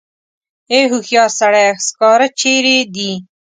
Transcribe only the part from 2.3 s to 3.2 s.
چېرې دي.